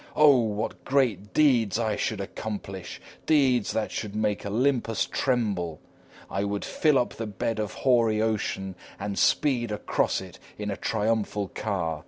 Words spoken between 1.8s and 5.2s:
should accomplish deeds that should make Olympus